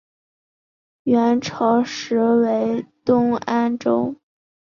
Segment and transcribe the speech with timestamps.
[1.03, 4.15] 元朝时为东安州。